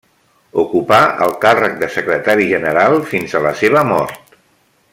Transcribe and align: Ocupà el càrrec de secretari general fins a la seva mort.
Ocupà 0.61 1.01
el 1.25 1.33
càrrec 1.43 1.75
de 1.83 1.89
secretari 1.97 2.47
general 2.53 2.99
fins 3.13 3.37
a 3.37 3.43
la 3.49 3.53
seva 3.61 3.85
mort. 3.91 4.35